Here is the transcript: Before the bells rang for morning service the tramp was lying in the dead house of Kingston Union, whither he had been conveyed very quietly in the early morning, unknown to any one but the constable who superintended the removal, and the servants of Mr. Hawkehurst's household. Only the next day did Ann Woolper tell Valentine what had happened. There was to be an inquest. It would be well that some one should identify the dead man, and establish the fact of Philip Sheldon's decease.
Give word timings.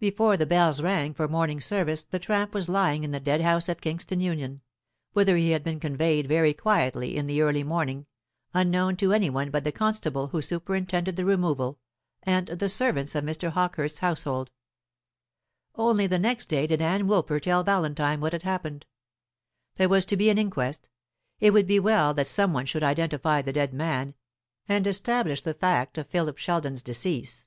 Before 0.00 0.36
the 0.36 0.44
bells 0.44 0.82
rang 0.82 1.14
for 1.14 1.28
morning 1.28 1.60
service 1.60 2.02
the 2.02 2.18
tramp 2.18 2.52
was 2.52 2.68
lying 2.68 3.04
in 3.04 3.12
the 3.12 3.20
dead 3.20 3.40
house 3.40 3.68
of 3.68 3.80
Kingston 3.80 4.18
Union, 4.18 4.60
whither 5.12 5.36
he 5.36 5.50
had 5.52 5.62
been 5.62 5.78
conveyed 5.78 6.26
very 6.26 6.52
quietly 6.52 7.16
in 7.16 7.28
the 7.28 7.40
early 7.42 7.62
morning, 7.62 8.06
unknown 8.52 8.96
to 8.96 9.12
any 9.12 9.30
one 9.30 9.52
but 9.52 9.62
the 9.62 9.70
constable 9.70 10.26
who 10.26 10.42
superintended 10.42 11.14
the 11.14 11.24
removal, 11.24 11.78
and 12.24 12.48
the 12.48 12.68
servants 12.68 13.14
of 13.14 13.22
Mr. 13.22 13.50
Hawkehurst's 13.52 14.00
household. 14.00 14.50
Only 15.76 16.08
the 16.08 16.18
next 16.18 16.46
day 16.46 16.66
did 16.66 16.82
Ann 16.82 17.06
Woolper 17.06 17.38
tell 17.40 17.62
Valentine 17.62 18.20
what 18.20 18.32
had 18.32 18.42
happened. 18.42 18.84
There 19.76 19.88
was 19.88 20.04
to 20.06 20.16
be 20.16 20.28
an 20.28 20.38
inquest. 20.38 20.88
It 21.38 21.52
would 21.52 21.68
be 21.68 21.78
well 21.78 22.12
that 22.14 22.26
some 22.26 22.52
one 22.52 22.66
should 22.66 22.82
identify 22.82 23.42
the 23.42 23.52
dead 23.52 23.72
man, 23.72 24.16
and 24.68 24.88
establish 24.88 25.42
the 25.42 25.54
fact 25.54 25.98
of 25.98 26.08
Philip 26.08 26.38
Sheldon's 26.38 26.82
decease. 26.82 27.46